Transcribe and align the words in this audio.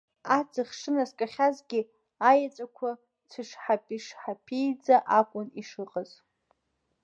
Аҵх 0.37 0.69
шынаскьахьазгьы, 0.79 1.81
аеҵәақәа 2.29 2.89
цәышҳаби-цәышҳабиӡа 3.29 4.97
акәын 5.19 5.47
ишыҟаз. 5.61 6.11